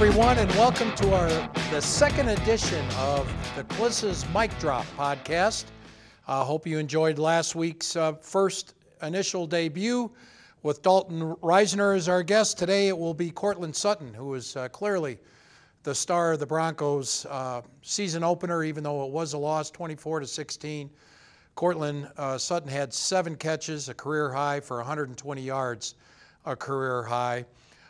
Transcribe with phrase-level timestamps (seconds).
[0.00, 1.28] everyone, and welcome to our
[1.72, 5.64] the second edition of the Clissa's Mic Drop podcast.
[6.28, 10.08] I uh, hope you enjoyed last week's uh, first initial debut
[10.62, 12.58] with Dalton Risner as our guest.
[12.58, 15.18] Today it will be Courtland Sutton, who is uh, clearly
[15.82, 20.20] the star of the Broncos uh, season opener, even though it was a loss, 24
[20.20, 20.90] to 16.
[21.56, 25.96] Courtland uh, Sutton had seven catches, a career high for 120 yards,
[26.46, 27.44] a career high.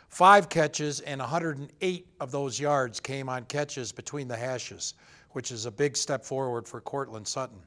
[0.09, 4.95] Five catches and 108 of those yards came on catches between the hashes,
[5.31, 7.59] which is a big step forward for Courtland Sutton.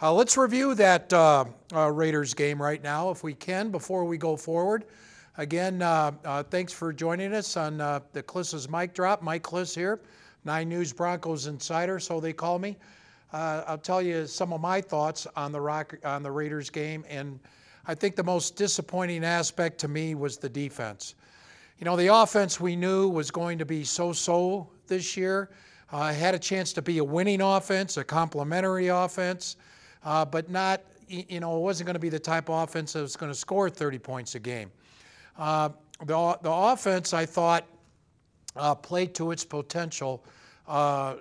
[0.00, 4.16] Uh, let's review that uh, uh, Raiders game right now, if we can, before we
[4.16, 4.84] go forward.
[5.38, 9.22] Again, uh, uh, thanks for joining us on uh, the Clissa's Mic Drop.
[9.22, 9.98] Mike Klis here,
[10.44, 12.76] Nine News Broncos Insider, so they call me.
[13.32, 17.40] I'll tell you some of my thoughts on the Rock, on the Raiders game, and
[17.86, 21.14] I think the most disappointing aspect to me was the defense.
[21.78, 25.50] You know, the offense we knew was going to be so so this year.
[25.92, 29.56] Uh, had a chance to be a winning offense, a complementary offense,
[30.04, 33.00] uh, but not, you know, it wasn't going to be the type of offense that
[33.00, 34.70] was going to score 30 points a game.
[35.38, 35.70] Uh,
[36.00, 37.64] the, the offense, I thought,
[38.56, 40.24] uh, played to its potential
[40.66, 40.70] uh,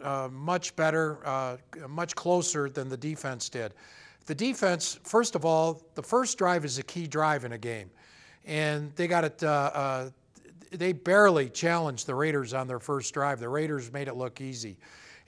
[0.01, 3.73] uh, much better, much closer than the defense did.
[4.25, 7.91] The defense, first of all, the first drive is a key drive in a game.
[8.45, 9.37] And they got it
[10.71, 13.39] they barely challenged the Raiders on their first drive.
[13.39, 14.77] The Raiders made it look easy.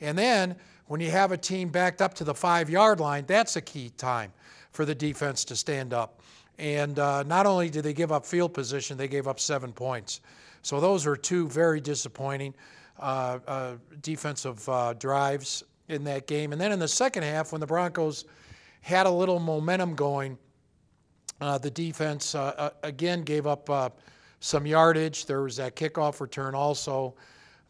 [0.01, 0.55] And then
[0.87, 3.89] when you have a team backed up to the five yard line, that's a key
[3.97, 4.31] time
[4.71, 6.21] for the defense to stand up.
[6.57, 10.21] And uh, not only did they give up field position, they gave up seven points.
[10.61, 12.53] So those are two very disappointing
[12.99, 16.51] uh, uh, defensive uh, drives in that game.
[16.51, 18.25] And then in the second half, when the Broncos
[18.81, 20.37] had a little momentum going,
[21.39, 23.69] uh, the defense uh, again gave up
[24.39, 25.25] some yardage.
[25.25, 27.15] There was that kickoff return also.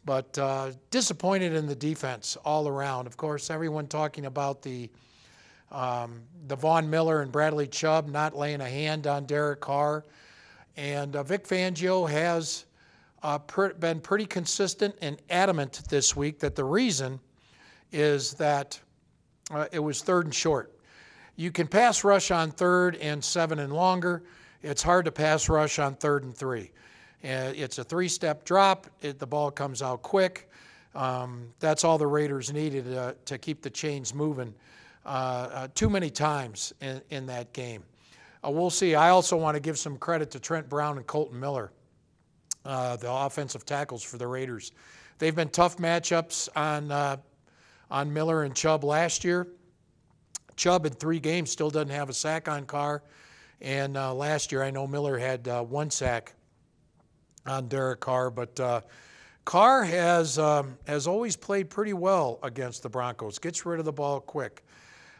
[0.04, 3.06] But uh, disappointed in the defense all around.
[3.06, 4.88] Of course, everyone talking about the
[5.70, 10.04] um, the Von Miller and Bradley Chubb not laying a hand on Derek Carr.
[10.76, 12.64] And uh, Vic Fangio has
[13.22, 17.20] uh, per- been pretty consistent and adamant this week that the reason
[17.92, 18.80] is that
[19.50, 20.76] uh, it was third and short.
[21.36, 24.22] You can pass rush on third and seven and longer.
[24.62, 26.70] It's hard to pass rush on third and three.
[27.24, 30.50] Uh, it's a three step drop, it, the ball comes out quick.
[30.94, 34.52] Um, that's all the Raiders needed uh, to keep the chains moving
[35.06, 35.08] uh,
[35.52, 37.84] uh too many times in, in that game.
[38.44, 38.94] Uh, we'll see.
[38.94, 41.72] I also want to give some credit to Trent Brown and Kolton Miller,
[42.64, 44.72] uh, the offensive tackles for the Raiders.
[45.18, 47.18] They've been tough matchups on,
[47.90, 49.46] on Miller and Chubb last year.
[50.56, 53.02] Chubb in three games still doesn't have a sack on Carr.
[53.60, 56.34] And uh, last year, I know Miller had uh, one sack
[57.46, 58.80] on Derek Carr, but uh,
[59.44, 63.38] Carr has um, has always played pretty well against the Broncos.
[63.38, 64.64] Gets rid of the ball quick.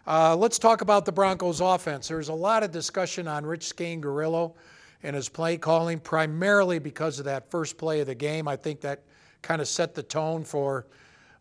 [0.06, 2.08] Uh, let's talk about the Broncos' offense.
[2.08, 4.54] There's a lot of discussion on Rich Scangarello
[5.02, 8.48] and his play calling, primarily because of that first play of the game.
[8.48, 9.02] I think that
[9.42, 10.86] kind of set the tone for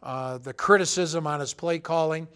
[0.03, 2.27] uh, the criticism on his play calling.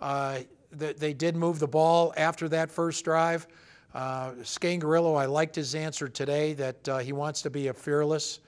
[0.00, 0.40] Uh,
[0.72, 3.46] they did move the ball after that first drive.
[3.96, 8.40] Uh, Scangarello, I liked his answer today that uh, he wants to be a fearless,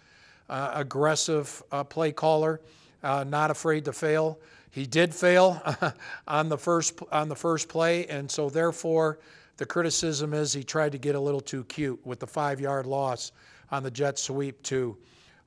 [0.51, 2.61] uh, aggressive uh, play caller,
[3.03, 4.39] uh, not afraid to fail.
[4.73, 5.63] He did fail
[6.29, 9.21] on the first on the first play, and so therefore
[9.57, 13.33] the criticism is he tried to get a little too cute with the five-yard loss
[13.71, 14.99] on the jet sweep to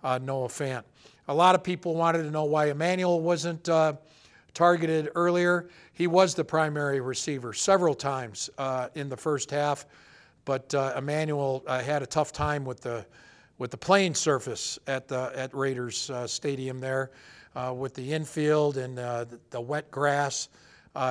[0.03, 0.81] uh, Noah Fant.
[1.27, 3.69] A lot of people wanted to know why Emmanuel wasn't
[4.53, 5.69] targeted earlier.
[5.93, 9.85] He was the primary receiver several times uh, in the first half,
[10.45, 13.05] but uh, Emmanuel uh, had a tough time with the
[13.57, 17.11] with the playing surface at the at Raiders uh, Stadium there,
[17.55, 20.49] uh, with the infield and uh, the, wet grass.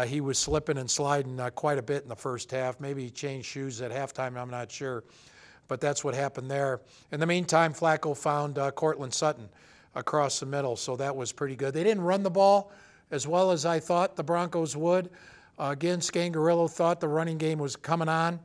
[0.07, 2.81] he was slipping and sliding quite a bit in the first half.
[2.81, 4.37] Maybe he changed shoes at halftime.
[4.37, 5.05] I'm not sure,
[5.69, 6.81] but that's what happened there.
[7.13, 9.49] In the meantime, Flacco found Courtland Sutton
[9.95, 11.73] across the middle, so that was pretty good.
[11.73, 12.73] They didn't run the ball
[13.11, 15.11] as well as I thought the Broncos would.
[15.59, 18.41] Uh, again, Scangarello thought the running game was coming on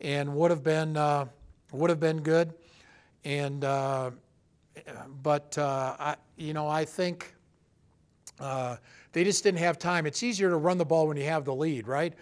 [0.00, 1.26] and would have been uh,
[1.72, 2.52] would have been good.
[3.24, 4.10] And uh,
[5.22, 7.34] but uh, I, you know, I think
[8.38, 8.76] uh,
[9.12, 10.06] they just didn't have time.
[10.06, 12.14] It's easier to run the ball when you have the lead, right?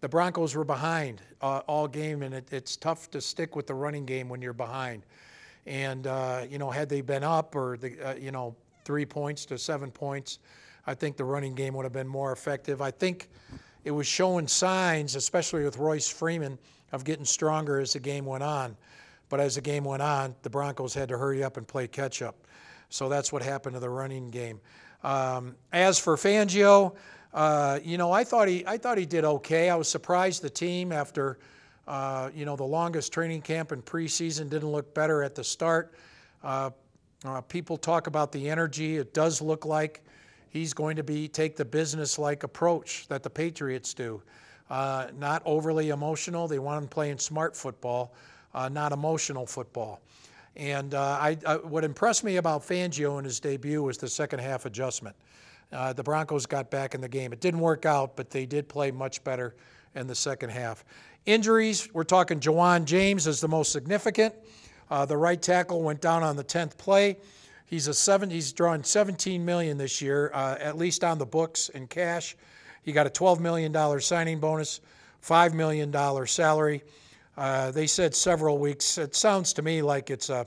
[0.00, 3.74] The Broncos were behind uh, all game, and it, it's tough to stick with the
[3.74, 5.02] running game when you're behind.
[5.66, 6.04] And
[6.50, 8.54] you know, had they been up or the you know
[8.84, 10.40] three points to seven points
[10.86, 12.82] I think the running game would have been more effective.
[12.82, 13.28] I think
[13.84, 16.58] it was showing signs, especially with Royce Freeman,
[16.92, 18.76] of getting stronger as the game went on.
[19.28, 22.22] But as the game went on, the Broncos had to hurry up and play catch
[22.22, 22.36] up.
[22.88, 24.60] So that's what happened to the running game.
[25.02, 26.94] Um, as for Fangio,
[27.32, 29.68] uh, you know, I thought he I thought he did okay.
[29.68, 31.38] I was surprised the team after
[31.88, 35.94] uh, you know the longest training camp in preseason didn't look better at the start.
[36.42, 36.70] Uh,
[37.24, 38.96] uh people talk about the energy.
[38.96, 40.03] It does look like
[40.54, 44.22] he's going to be take the business-like approach that the Patriots do.
[44.70, 46.48] Uh, not overly emotional.
[46.48, 48.14] They want him playing smart football,
[48.54, 50.00] uh, not emotional football.
[50.56, 54.38] And uh, I, I, what impressed me about Fangio in his debut was the second
[54.38, 55.16] half adjustment.
[55.72, 57.32] Uh, the Broncos got back in the game.
[57.32, 59.56] It didn't work out, but they did play much better
[59.96, 60.84] in the second half.
[61.26, 64.32] Injuries, we're talking Ja'Wuan James is the most significant.
[64.88, 67.16] Uh, the right tackle went down on the 10th play.
[67.66, 68.30] He's a seven.
[68.30, 72.36] He's drawn 17 million this year, uh, at least on the books in cash.
[72.82, 74.80] He got a 12 million dollar signing bonus,
[75.20, 76.82] five million dollar salary.
[77.36, 78.98] Uh, they said several weeks.
[78.98, 80.46] It sounds to me like it's a,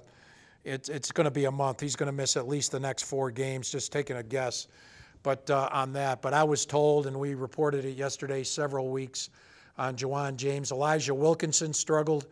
[0.63, 1.81] it, it's going to be a month.
[1.81, 3.71] He's going to miss at least the next four games.
[3.71, 4.67] Just taking a guess,
[5.23, 6.21] but uh, on that.
[6.21, 9.29] But I was told, and we reported it yesterday, several weeks
[9.77, 10.71] on Ja'Wuan James.
[10.71, 12.27] Elijah Wilkinson struggled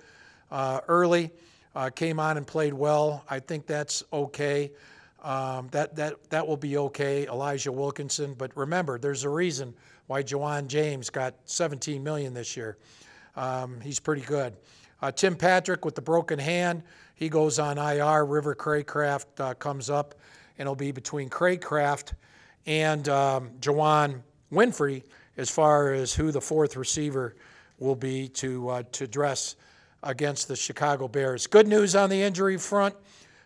[0.52, 1.32] uh, early,
[1.76, 3.24] uh, came on and played well.
[3.30, 4.72] I think that's okay.
[5.24, 7.26] Um, that that that will be okay.
[7.28, 9.74] Elijah Wilkinson, but remember, there's a reason
[10.08, 12.78] why Ja'Wuan James got 17 million this year.
[13.36, 14.54] Um, he's pretty good.
[15.02, 16.84] Uh, Tim Patrick with the broken hand,
[17.16, 18.24] he goes on IR.
[18.24, 20.16] River Cracraft uh, comes up,
[20.58, 22.14] and it'll be between Cracraft
[22.66, 24.22] and um, Juwann
[24.52, 25.04] Winfree
[25.38, 27.36] as far as who the fourth receiver
[27.80, 29.56] will be to uh, to dress
[30.06, 31.48] against the Chicago Bears.
[31.48, 32.96] Good news on the injury front.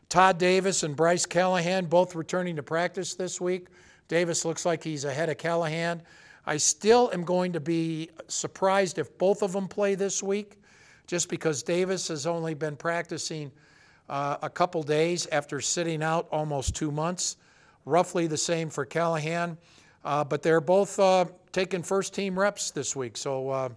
[0.10, 3.68] Todd Davis and Bryce Callahan both returning to practice this week.
[4.08, 6.02] Davis looks like he's ahead of Callahan.
[6.46, 10.60] I still am going to be surprised if both of them play this week,
[11.06, 13.52] just because Davis has only been practicing
[14.10, 17.38] uh, a couple days after sitting out almost two months.
[17.86, 19.58] Roughly the same for Callahan,
[20.04, 23.70] uh, but they're both uh, taking first team reps this week, so uh,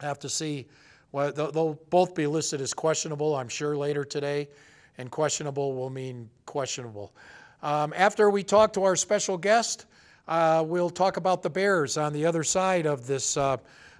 [0.00, 0.66] have to see.
[1.16, 4.50] Well, they'll, both be listed as questionable, I'm sure, later today,
[4.98, 7.14] and questionable will mean questionable.
[7.62, 9.86] Um, after we talk to our special guest,
[10.28, 13.56] uh, we'll talk about the Bears on the other side of this uh,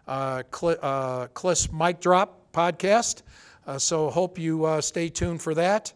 [0.07, 1.27] uh, uh,
[1.73, 3.23] Mic Drop podcast.
[3.67, 5.95] Uh, so hope you uh, stay tuned for that.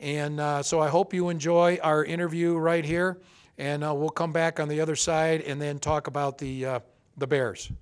[0.00, 3.16] And so I hope you enjoy our interview right here.
[3.56, 6.82] And we'll come back on the other side and then talk about the,
[7.16, 7.72] the Bears.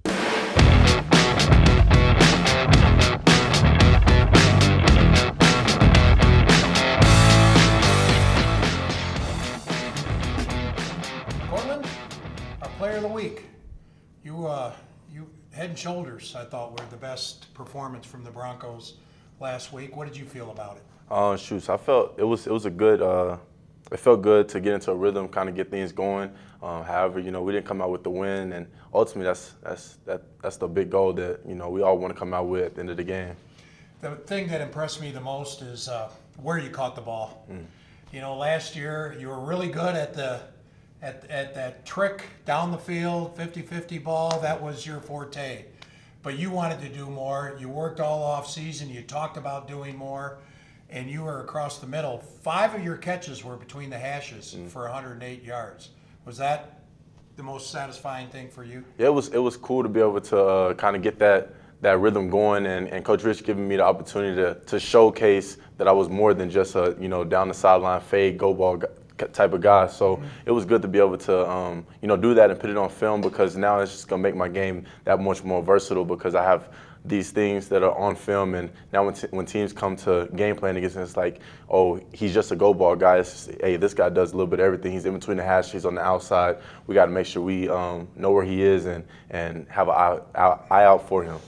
[12.97, 13.45] Player of the week.
[14.25, 14.73] You, uh,
[15.13, 18.95] you head and shoulders, I thought, were the best performance from the Broncos
[19.39, 19.95] last week.
[19.95, 20.83] What did you feel about it?
[21.11, 23.03] Uh, shoots, I felt it was it was a good.
[23.03, 23.37] Uh,
[23.93, 26.31] it felt good to get into a rhythm, kind of get things going.
[26.63, 29.97] Um, however, you know, we didn't come out with the win, and ultimately, that's that's
[30.07, 32.65] that that's the big goal that you know we all want to come out with
[32.65, 33.37] at the end of the game.
[34.01, 36.09] The thing that impressed me the most is uh,
[36.39, 37.47] where you caught the ball.
[37.53, 37.67] Mm.
[38.11, 40.41] You know, last year you were really good at the
[41.07, 45.65] at, at that trick down the field, 50 50 ball, that was your forte.
[46.23, 47.57] But you wanted to do more.
[47.61, 48.91] You worked all off season.
[48.91, 50.39] You talked about doing more,
[50.91, 52.19] and you were across the middle.
[52.19, 54.69] Five of your catches were between the hashes mm.
[54.69, 55.91] for 108 yards.
[56.25, 56.81] Was that
[57.37, 58.85] the most satisfying thing for you?
[58.99, 59.29] Yeah, it was.
[59.29, 62.67] It was cool to be able to uh, kind of get that that rhythm going,
[62.67, 66.35] and, and Coach Rich giving me the opportunity to, to showcase that I was more
[66.35, 68.83] than just a you know down the sideline fade go ball
[69.19, 69.87] type of guy.
[69.87, 70.27] So mm-hmm.
[70.47, 72.77] it was good to be able to, um, you know, do that and put it
[72.77, 76.35] on film because now it's just gonna make my game that much more versatile because
[76.35, 76.69] I have
[77.07, 80.57] these things that are on film and now when, t- when teams come to game
[80.57, 84.09] plan against it's like oh he's just a go ball guy just, hey this guy
[84.09, 86.57] does a little bit of everything he's in between the hashes he's on the outside
[86.87, 89.95] we got to make sure we um, know where he is and and have an
[89.95, 91.39] eye, eye out for him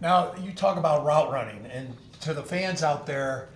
[0.00, 3.50] now you talk about route running and to the fans out there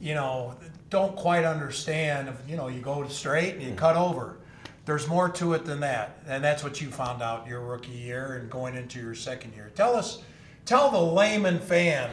[0.00, 0.56] you know
[0.90, 2.28] don't quite understand.
[2.28, 4.36] If, you know, you go straight and you cut over.
[4.84, 8.38] There's more to it than that, and that's what you found out your rookie year
[8.40, 9.70] and going into your second year.
[9.74, 10.22] Tell us,
[10.64, 12.10] tell the layman fan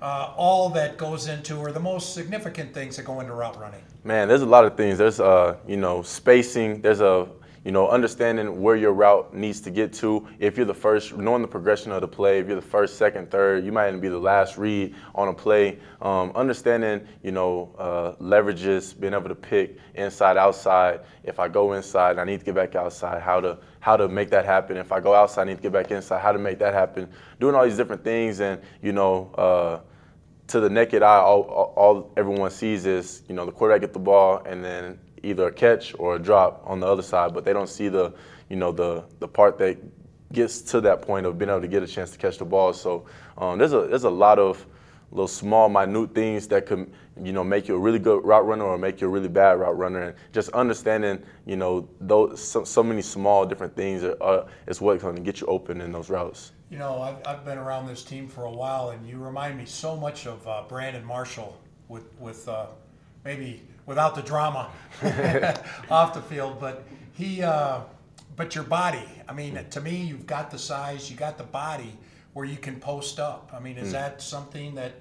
[0.00, 3.82] uh, all that goes into, or the most significant things that go into route running.
[4.04, 4.96] Man, there's a lot of things.
[4.96, 6.80] There's, uh, you know, spacing.
[6.80, 7.28] There's a
[7.64, 10.28] you know, understanding where your route needs to get to.
[10.38, 13.30] If you're the first, knowing the progression of the play, if you're the first, second,
[13.30, 15.78] third, you might even be the last read on a play.
[16.02, 21.00] Um, understanding, you know, uh, leverages, being able to pick inside, outside.
[21.22, 23.22] If I go inside, I need to get back outside.
[23.22, 24.76] How to how to make that happen.
[24.76, 26.20] If I go outside, I need to get back inside.
[26.20, 27.08] How to make that happen.
[27.40, 29.30] Doing all these different things, and you know.
[29.36, 29.80] Uh,
[30.46, 33.94] to the naked eye, all, all, all everyone sees is you know the quarterback get
[33.94, 37.44] the ball and then either a catch or a drop on the other side, but
[37.44, 38.12] they don't see the
[38.48, 39.78] you know the the part that
[40.32, 42.72] gets to that point of being able to get a chance to catch the ball.
[42.72, 43.06] So
[43.38, 44.66] um, there's a there's a lot of
[45.14, 48.64] little small, minute things that could, you know, make you a really good route runner
[48.64, 50.02] or make you a really bad route runner.
[50.02, 54.80] And just understanding, you know, those so, so many small different things are, are, is
[54.80, 56.52] what's going to get you open in those routes.
[56.68, 59.64] You know, I've, I've been around this team for a while, and you remind me
[59.64, 61.56] so much of uh, Brandon Marshall
[61.88, 62.66] with with uh,
[63.24, 64.70] maybe without the drama
[65.90, 67.42] off the field, but he.
[67.42, 67.80] Uh,
[68.36, 71.96] but your body, I mean, to me, you've got the size, you got the body
[72.32, 73.50] where you can post up.
[73.54, 73.92] I mean, is mm.
[73.92, 74.92] that something that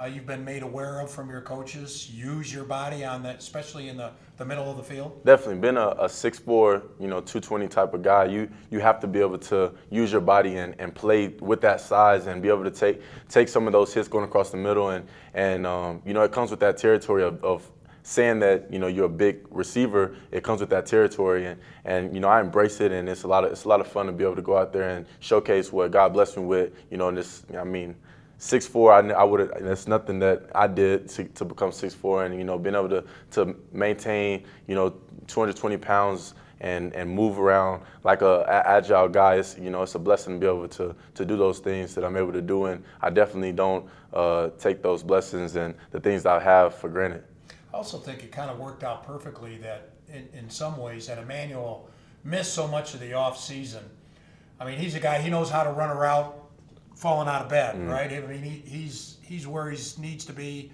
[0.00, 2.10] uh, you've been made aware of from your coaches?
[2.10, 5.24] Use your body on that, especially in the, the middle of the field.
[5.24, 8.24] Definitely, been a, a 6'4", you know, 220 type of guy.
[8.24, 11.80] You you have to be able to use your body and, and play with that
[11.80, 14.90] size and be able to take take some of those hits going across the middle
[14.90, 17.70] and and um, you know it comes with that territory of, of
[18.02, 22.14] saying that you know you're a big receiver, it comes with that territory, and and
[22.14, 24.06] you know I embrace it, and it's a lot of it's a lot of fun
[24.06, 26.72] to be able to go out there and showcase what God blessed me with.
[26.90, 27.94] You know, and this I mean,
[28.38, 32.24] six four, I, I would that's nothing that I did to, to become six four,
[32.24, 34.90] and you know being able to to maintain you know
[35.26, 36.34] 220 pounds.
[36.64, 39.34] And, and move around like a, a agile guy.
[39.34, 42.04] It's, you know, it's a blessing to be able to, to do those things that
[42.04, 42.66] I'm able to do.
[42.66, 47.24] And I definitely don't uh, take those blessings and the things I have for granted.
[47.72, 51.18] I also think it kind of worked out perfectly that in, in some ways that
[51.18, 51.88] Emmanuel
[52.24, 53.82] missed so much of the off season.
[54.60, 56.34] I mean, he's a guy he knows how to run a route
[56.94, 57.88] falling out of bed, mm.
[57.88, 58.12] right?
[58.12, 60.70] I mean, he, he's he's where he needs to be,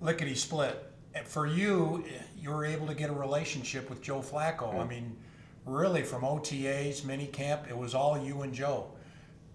[0.00, 0.90] lickety split.
[1.24, 2.04] For you,
[2.40, 4.74] you were able to get a relationship with Joe Flacco.
[4.74, 4.80] Mm.
[4.80, 5.16] I mean,
[5.64, 8.88] really from OTAs, mini camp, it was all you and Joe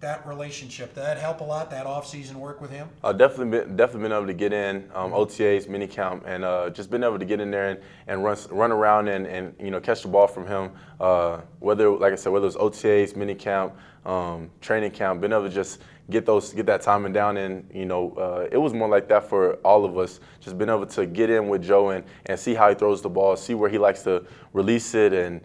[0.00, 0.94] that relationship?
[0.94, 1.70] Did that help a lot?
[1.70, 2.88] That off-season work with him?
[3.04, 6.70] Uh, definitely, been, definitely been able to get in um, OTAs, mini camp, and uh,
[6.70, 9.70] just been able to get in there and, and run run around and, and you
[9.70, 10.70] know catch the ball from him.
[10.98, 13.74] Uh, whether, like I said, whether it's OTAs, mini camp,
[14.06, 17.86] um, training camp, been able to just get those get that timing down and you
[17.86, 21.06] know uh, it was more like that for all of us just being able to
[21.06, 23.78] get in with joe and, and see how he throws the ball see where he
[23.78, 25.40] likes to release it and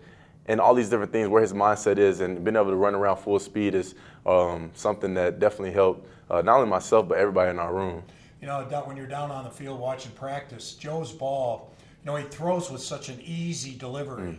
[0.47, 3.17] and all these different things where his mindset is and being able to run around
[3.17, 3.95] full speed is
[4.25, 8.03] um, something that definitely helped uh, not only myself but everybody in our room.
[8.41, 11.72] You know, when you're down on the field watching practice, Joe's ball,
[12.03, 14.34] you know, he throws with such an easy delivery.
[14.34, 14.38] Mm.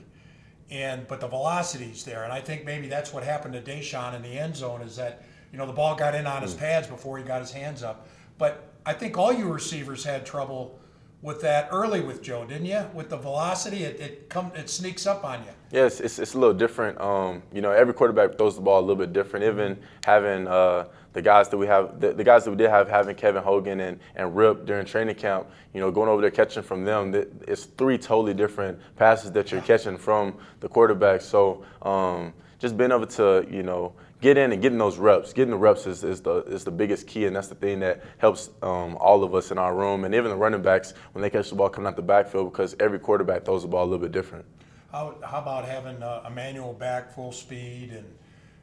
[0.68, 4.22] And but the velocity's there, and I think maybe that's what happened to DaeSean in
[4.22, 6.42] the end zone is that you know the ball got in on mm.
[6.42, 8.08] his pads before he got his hands up.
[8.36, 10.80] But I think all you receivers had trouble
[11.22, 12.84] with that early with Joe, didn't you?
[12.94, 15.50] With the velocity, it it come it sneaks up on you.
[15.72, 17.00] Yes, it's, it's a little different.
[17.00, 19.44] Um, you know, every quarterback throws the ball a little bit different.
[19.44, 22.88] Even having uh, the guys that we have, the, the, guys that we did have,
[22.88, 26.62] having Kevin Hogan and, and Rip during training camp, you know, going over there catching
[26.62, 27.12] from them,
[27.48, 31.22] it's three totally different passes that you're catching from the quarterback.
[31.22, 35.32] So um, just being able to, you know, get in and getting those reps.
[35.32, 38.02] Getting the reps is, is the is the biggest key, and that's the thing that
[38.18, 41.30] helps um, all of us in our room, and even the running backs when they
[41.30, 43.98] catch the ball coming out the backfield, because every quarterback throws the ball a little
[43.98, 44.44] bit different.
[44.90, 48.06] How, how about having uh, Emmanuel back full speed and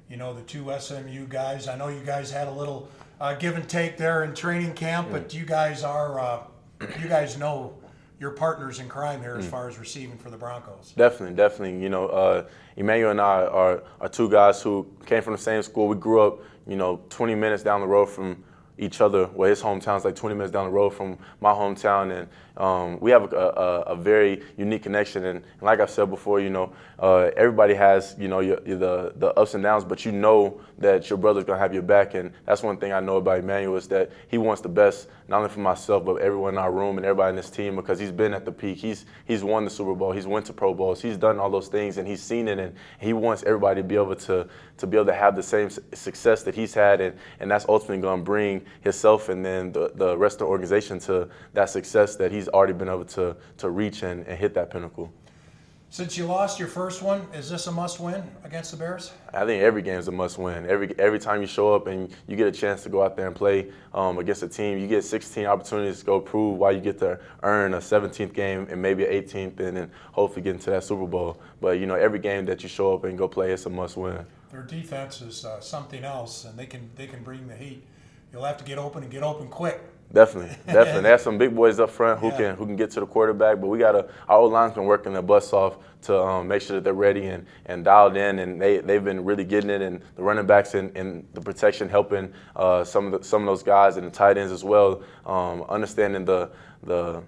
[0.10, 1.68] you know the two SMU guys?
[1.68, 5.10] I know you guys had a little uh, give and take there in training camp,
[5.12, 6.40] but you guys are uh,
[7.02, 7.76] you guys know
[8.24, 9.50] your partners in crime here as mm.
[9.50, 10.94] far as receiving for the Broncos.
[10.96, 11.84] Definitely, definitely.
[11.84, 12.46] You know, uh,
[12.78, 15.90] Emmanuel and I are, are two guys who came from the same school.
[15.90, 18.42] We grew up, you know, 20 minutes down the road from
[18.78, 19.30] each other.
[19.34, 22.28] Well, his hometown's like 20 minutes down the road from my hometown, and
[22.58, 25.26] um, we have a, a, a, very unique connection.
[25.26, 28.78] And, and, like I've said before, you know, uh, everybody has, you know, your, your,
[28.78, 32.14] the the ups and downs, but you know that your brother's gonna have your back.
[32.14, 35.38] And that's one thing I know about Emmanuel is that he wants the best, not
[35.38, 38.12] only for myself, but everyone in our room and everybody in this team because he's
[38.12, 38.78] been at the peak.
[38.78, 40.12] He's he's won the Super Bowl.
[40.12, 41.02] He's went to Pro Bowls.
[41.02, 42.60] He's done all those things, and he's seen it.
[42.60, 45.72] And he wants everybody to be able to to be able to have the same
[45.94, 50.16] success that he's had, and and that's ultimately gonna bring himself and then the the
[50.16, 53.70] rest of the organization to that success that he's he's already been able to to
[53.70, 55.12] reach and, and hit that pinnacle.
[55.90, 59.12] Since you lost your first one, is this a must-win against the Bears?
[59.32, 60.66] I think every game is a must-win.
[60.66, 63.28] Every every time you show up and you get a chance to go out there
[63.28, 66.82] and play um, against a team, you get 16 opportunities to go prove why you
[66.82, 70.72] get to earn a 17th game and maybe an 18th, and then hopefully get into
[70.72, 71.40] that Super Bowl.
[71.62, 74.26] But you know, every game that you show up and go play, it's a must-win.
[74.52, 77.84] Their defense is uh, something else, and they can they can bring the heat.
[78.34, 79.80] You'll have to get open and get open quick
[80.14, 81.02] Definitely, definitely.
[81.02, 82.38] They have some big boys up front who Yeah.
[82.38, 84.86] can who can get to the quarterback, but we got to our old line's been
[84.86, 88.40] working their butts off to um, make sure that they're ready and, and dialed in,
[88.40, 91.90] and they they've been really getting it, and the running backs and, and the protection
[91.90, 95.02] helping uh, some of the, some of those guys and the tight ends as well,
[95.26, 96.50] um, understanding the
[96.84, 97.24] the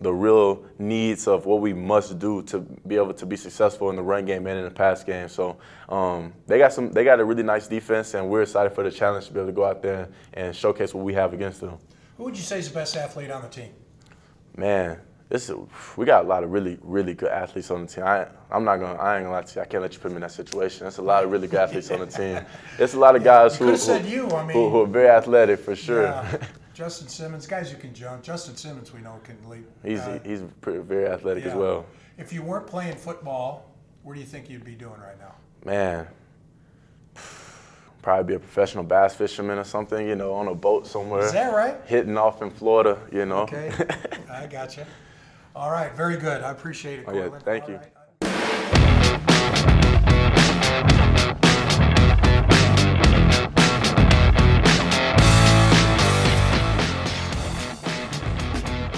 [0.00, 3.96] the real needs of what we must do to be able to be successful in
[3.96, 5.28] the run game and in the pass game.
[5.28, 8.82] So um, they got some they got a really nice defense, and we're excited for
[8.82, 11.60] the challenge to be able to go out there and showcase what we have against
[11.60, 11.78] them.
[12.16, 13.70] Who would you say is the best athlete on the team?
[14.56, 14.98] Man,
[15.30, 15.56] this is,
[15.96, 18.04] we got a lot of really, really good athletes on the team.
[18.04, 19.62] I, I'm not gonna, I ain't gonna lie to you.
[19.62, 20.80] I can't let you put me in that situation.
[20.80, 22.44] There's a lot of really good athletes on the team.
[22.78, 26.08] There's a lot of guys who, who, I mean- who are very athletic for sure.
[26.08, 26.38] Uh,
[26.80, 28.22] Justin Simmons, guys who can jump.
[28.22, 29.68] Justin Simmons, we know can leap.
[29.84, 31.84] he's Uh, he's pretty, very athletic as well.
[32.16, 33.70] If you weren't playing football,
[34.02, 35.34] where do you think you'd be doing right now?
[35.66, 36.06] Man,
[38.00, 40.08] probably be a professional bass fisherman or something.
[40.08, 41.20] You know, on a boat somewhere.
[41.20, 41.76] Is that right?
[41.84, 42.98] Hitting off in Florida.
[43.12, 43.40] You know.
[43.40, 43.70] Okay,
[44.30, 44.86] I got you.
[45.54, 46.40] All right, very good.
[46.40, 47.04] I appreciate it.
[47.06, 47.76] Oh, yeah, thank All you.
[47.76, 47.92] right.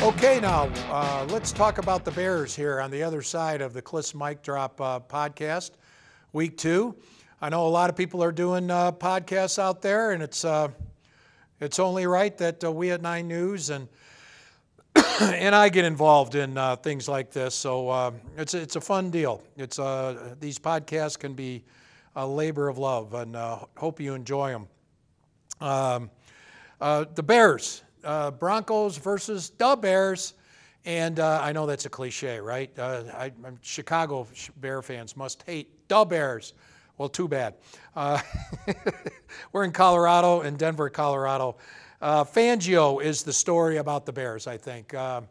[0.03, 3.81] Okay, now uh, let's talk about the Bears here on the other side of the
[3.81, 5.71] Cliffs Mic Drop uh, podcast,
[6.33, 6.97] week two.
[7.41, 10.71] I know a lot of people are doing uh, podcasts out there, and it's uh,
[11.61, 13.87] it's only right that uh, we at Nine News and
[15.21, 17.55] and I get involved in uh, things like this.
[17.55, 19.41] So it's it's a fun deal.
[19.57, 19.77] It's
[20.41, 21.63] these podcasts can be
[22.17, 23.37] a labor of love, and
[23.77, 24.67] hope you enjoy them.
[25.61, 26.11] Um,
[26.81, 30.35] the Bears, uh, Broncos versus the Bears,
[30.85, 32.71] and uh, I know that's a cliche, right?
[32.79, 36.55] Uh, I, Chicago Bear fans must hate the Bears.
[36.99, 37.55] Well, too bad.
[37.97, 38.21] Uh,
[39.53, 41.57] we're in Colorado, in Denver, Colorado.
[42.01, 44.93] Uh, Fangio is the story about the Bears, I think.
[44.93, 45.23] Uh,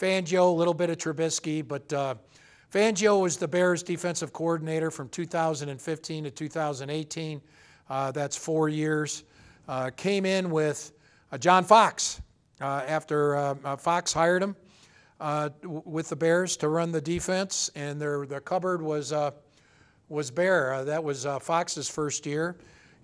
[0.00, 1.88] Fangio, a little bit of Trubisky, but
[2.72, 7.40] Fangio was the Bears defensive coordinator from 2015 to 2018.
[7.88, 9.24] Uh, that's four years.
[9.96, 10.92] Came in with
[11.36, 12.22] John Fox
[12.60, 14.56] uh, after uh, uh, Fox hired him
[15.20, 19.32] uh, with the Bears to run the defense, and their the cupboard was uh,
[20.08, 20.72] was bare.
[20.72, 22.56] Uh, that was uh, Fox's first year,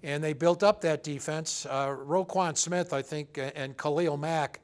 [0.02, 1.66] and they built up that defense.
[1.68, 4.60] Uh, Roquan Smith, I think, and Khalil Mack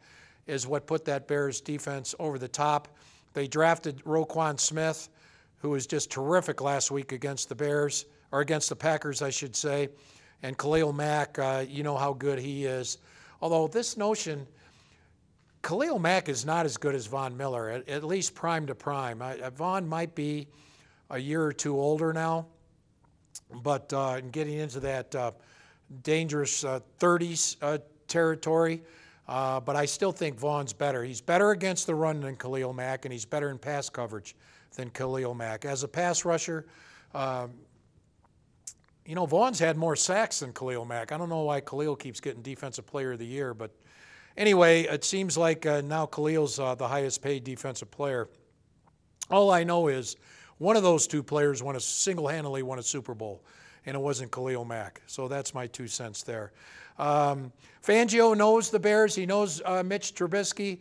[0.46, 2.88] is what put that Bears defense over the top.
[3.34, 5.08] They drafted Roquan Smith,
[5.58, 9.54] who was just terrific last week against the Bears, or against the Packers, I should
[9.54, 9.90] say.
[10.42, 12.98] And Khalil Mack, uh, you know how good he is.
[13.40, 14.46] Although this notion,
[15.62, 19.22] Khalil Mack is not as good as Von Miller, at, at least prime to prime.
[19.22, 20.48] I, uh, Von might be
[21.10, 22.46] a year or two older now,
[23.62, 25.32] but uh, in getting into that uh,
[26.02, 28.82] dangerous uh, 30s uh, territory.
[29.28, 31.04] Uh, but I still think Von's better.
[31.04, 34.34] He's better against the run than Khalil Mack, and he's better in pass coverage
[34.74, 35.64] than Khalil Mack.
[35.64, 36.66] As a pass rusher,
[37.14, 37.52] um,
[39.10, 41.10] you know, Von's had more sacks than Khalil Mack.
[41.10, 43.72] I don't know why Khalil keeps getting Defensive Player of the Year, but
[44.36, 48.28] anyway, it seems like uh, now Khalil's uh, the highest paid defensive player.
[49.28, 50.14] All I know is
[50.58, 53.42] one of those two players won a single-handedly won a Super Bowl,
[53.84, 55.02] and it wasn't Khalil Mack.
[55.08, 56.52] So that's my two cents there.
[56.96, 57.52] Um,
[57.84, 59.16] Fangio knows the Bears.
[59.16, 60.78] He knows uh, Mitch Trubisky.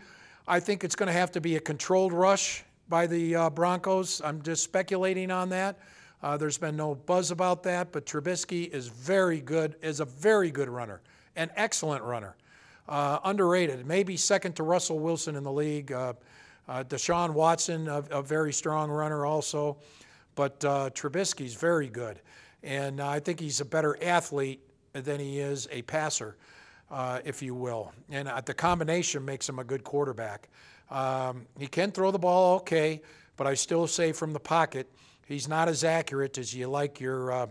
[0.48, 4.22] I think it's going to have to be a controlled rush by the uh, Broncos.
[4.24, 5.80] I'm just speculating on that.
[6.22, 9.76] Uh, there's been no buzz about that, but Trubisky is very good.
[9.82, 11.02] Is a very good runner,
[11.36, 12.36] an excellent runner,
[12.88, 13.86] uh, underrated.
[13.86, 15.92] Maybe second to Russell Wilson in the league.
[15.92, 16.14] Uh,
[16.68, 19.78] uh, Deshaun Watson, a, a very strong runner also,
[20.36, 22.22] but uh, Trubisky's very good,
[22.62, 24.62] and I think he's a better athlete
[24.94, 26.38] than he is a passer,
[26.92, 27.92] uh, if you will.
[28.10, 30.50] And uh, the combination makes him a good quarterback.
[30.92, 33.02] Um, he can throw the ball okay,
[33.36, 34.88] but I still say from the pocket,
[35.30, 37.48] he's not as accurate as you like your uh,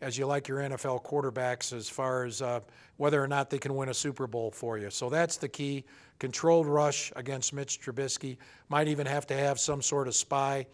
[0.00, 2.60] as you like your NFL quarterbacks as far as uh,
[2.96, 4.90] whether or not they can win a Super Bowl for you.
[4.90, 5.84] So that's the key.
[6.20, 8.36] Controlled rush against Mitch Trubisky.
[8.68, 10.66] Might even have to have some sort of spy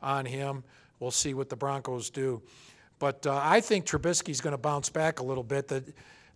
[0.00, 0.62] on him.
[1.00, 2.40] We'll see what the Broncos do.
[3.00, 5.66] But uh, I think Trubisky's going to bounce back a little bit.
[5.66, 5.84] The,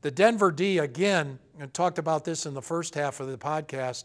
[0.00, 1.38] the Denver D, again,
[1.72, 4.04] talked about this in the first half of the podcast,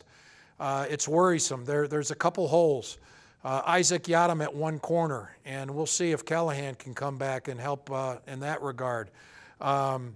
[0.59, 1.65] uh, it's worrisome.
[1.65, 2.97] There, there's a couple holes.
[3.43, 7.59] Uh, Isaac Yiadom at one corner, and we'll see if Callahan can come back and
[7.59, 9.09] help uh, in that regard.
[9.61, 10.15] Um,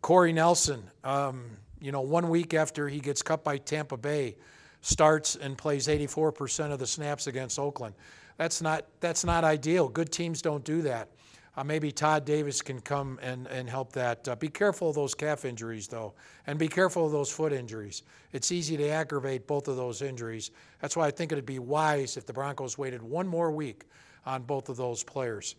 [0.00, 1.44] Corey Nelson, um,
[1.80, 4.36] you know, one week after he gets cut by Tampa Bay,
[4.80, 7.94] starts and plays 84% of the snaps against Oakland.
[8.36, 9.88] That's not that's not ideal.
[9.88, 11.08] Good teams don't do that.
[11.56, 14.26] Uh, maybe Todd Davis can come and, and help that.
[14.26, 16.14] Uh, be careful of those calf injuries, though,
[16.46, 18.02] and be careful of those foot injuries.
[18.32, 20.50] It's easy to aggravate both of those injuries.
[20.80, 23.84] That's why I think it'd be wise if the Broncos waited one more week
[24.24, 25.54] on both of those players.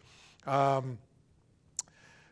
[0.47, 0.97] Um,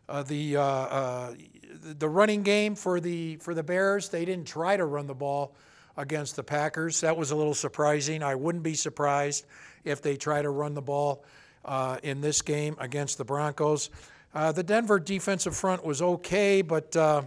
[0.09, 1.33] uh, the uh, uh,
[1.81, 5.55] the running game for the for the Bears, they didn't try to run the ball
[5.95, 7.01] against the Packers.
[7.01, 8.23] That was a little surprising.
[8.23, 9.45] I wouldn't be surprised
[9.85, 11.23] if they try to run the ball
[11.65, 13.89] uh, in this game against the Broncos.
[14.33, 17.23] Uh, the Denver defensive front was okay, but uh,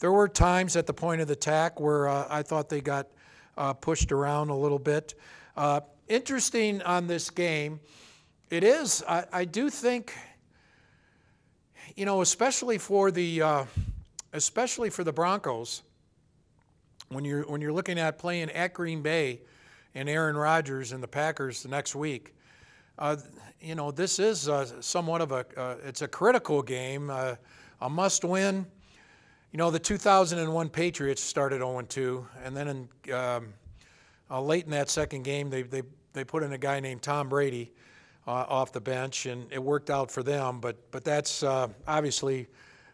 [0.00, 3.08] there were times at the point of the attack where uh, I thought they got
[3.56, 5.14] uh, pushed around a little bit.
[5.56, 7.80] Uh, interesting on this game,
[8.50, 10.14] it is, I, I, do think,
[11.96, 13.66] you know, especially for the,
[14.32, 15.82] especially for the Broncos,
[17.08, 19.40] when you're, when you're looking at playing at Green Bay
[19.94, 22.34] and Aaron Rodgers and the Packers the next week,
[22.98, 23.16] uh,
[23.60, 27.36] you know, this is uh, somewhat of a, uh, it's a critical game, uh,
[27.80, 28.66] a must win.
[29.52, 33.54] You know, the 2001 Patriots started 0-2, and then in, um,
[34.30, 35.82] uh, late in that second game, they, they,
[36.12, 37.72] they put in a guy named Tom Brady
[38.26, 40.60] off the bench, and it worked out for them.
[40.60, 42.46] But, but that's obviously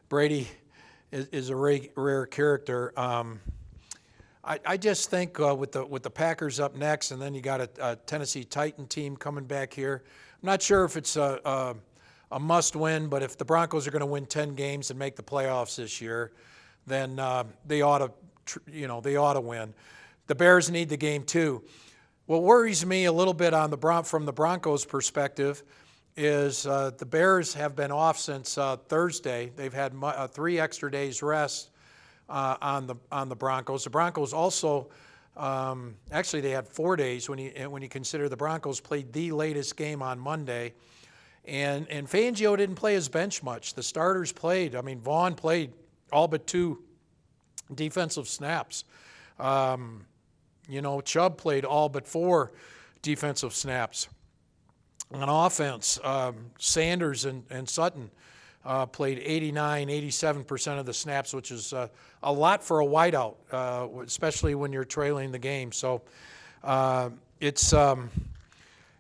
[0.09, 0.47] Brady
[1.11, 2.93] is, is a rare, rare character.
[2.97, 3.41] Um,
[4.47, 7.41] I, I just think uh, with the with the Packers up next, and then you
[7.41, 10.03] got a, a, Tennessee Titan team coming back here.
[10.43, 11.75] I'm not sure if it's a, a,
[12.33, 15.23] a must-win, but if the Broncos are going to win 10 games and make the
[15.23, 16.33] playoffs this year,
[16.87, 19.73] then uh, they ought to, you know, they ought to win.
[20.27, 21.63] The Bears need the game too.
[22.27, 25.63] What worries me a little bit on the Bron- from the Broncos' perspective
[26.17, 29.51] is uh, the Bears have been off since uh, Thursday.
[29.57, 31.71] They've had mu- uh, three extra days rest
[32.35, 33.85] uh, on the on the Broncos.
[33.85, 34.89] The Broncos also.
[35.37, 39.33] Um, actually, they had four days when you when you consider the Broncos played the
[39.33, 40.75] latest game on Monday,
[41.45, 43.75] and and Fangio didn't play his bench much.
[43.75, 44.75] The starters played.
[44.75, 45.73] I mean, Von played
[46.13, 46.83] all but two
[47.75, 48.85] defensive snaps.
[49.39, 50.07] Um,
[50.69, 52.53] you know, Chubb played all but four
[53.03, 54.09] defensive snaps.
[55.13, 58.11] On offense, um, Sanders and, and Sutton
[58.65, 61.89] uh, played 89, 87% of the snaps, which is uh,
[62.23, 65.73] a lot for a wideout, uh, especially when you're trailing the game.
[65.73, 66.03] So
[66.63, 67.73] uh, it's.
[67.73, 68.11] Um,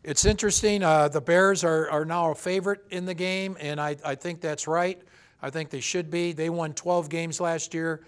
[0.07, 0.83] it's interesting.
[0.83, 4.43] Uh, the Bears are, are now a favorite in the game, and I, I think
[4.43, 5.01] that's right.
[5.41, 6.33] I think they should be.
[6.33, 8.03] They won 12 games last year.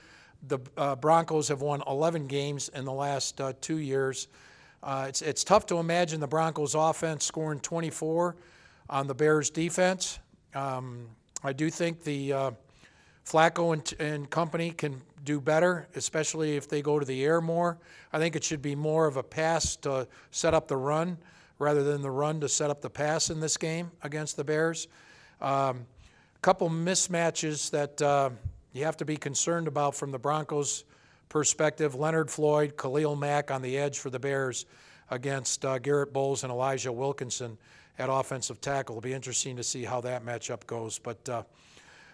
[0.49, 4.29] The uh, Broncos have won 11 games in the last two years.
[4.87, 8.37] it's, it's tough to imagine the Broncos offense scoring 24
[8.90, 10.19] on the Bears defense.
[10.55, 11.07] Um,
[11.42, 12.51] I do think the uh,
[13.27, 17.79] Flacco and, and company can do better, especially if they go to the air more.
[18.12, 21.18] I think it should be more of a pass to set up the run
[21.59, 24.88] rather than the run to set up the pass in this game against the Bears.
[25.40, 25.87] A um,
[26.42, 28.31] couple mismatches that uh,
[28.72, 30.85] you have to be concerned about from the Broncos'
[31.29, 31.94] perspective.
[31.94, 34.66] Leonard Floyd, Khalil Mack on the edge for the Bears
[35.11, 37.59] against uh, Garett Bolles and Elijah Wilkinson
[37.99, 38.97] at offensive tackle.
[38.97, 40.99] It'll be interesting to see how that matchup goes.
[40.99, 41.43] But uh,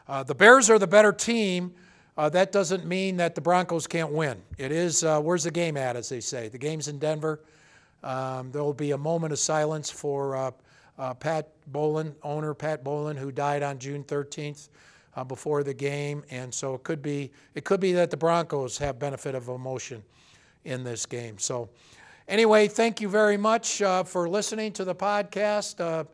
[0.09, 1.75] uh, the Bears are the better team.
[2.17, 4.43] Uh, that doesn't mean that the Broncos can't win.
[4.59, 6.49] It is, uh, where's the game at, as they say?
[6.49, 7.41] The game's in Denver.
[8.03, 10.51] Um, there will be a moment of silence for uh,
[10.99, 14.69] uh, Pat Bowlen, owner Pat Bowlen, who died on June 13th.
[15.29, 18.99] before the game, and so it could be it could be that the Broncos have
[18.99, 20.03] benefit of emotion
[20.65, 21.39] in this game.
[21.39, 21.69] So,
[22.29, 25.81] Anyway, thank you very much uh, for listening to the podcast.
[25.81, 26.05] Uh,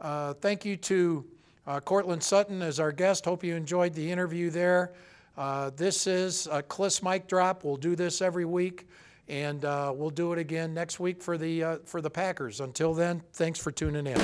[0.00, 1.24] uh, thank you to
[1.66, 3.24] uh, Courtland Sutton as our guest.
[3.24, 4.92] Hope you enjoyed the interview there.
[5.36, 7.64] Uh, this is a Klis Mic Drop.
[7.64, 8.86] We'll do this every week,
[9.28, 12.60] and we'll do it again next week for the, for the Packers.
[12.60, 14.18] Until then, thanks for tuning in.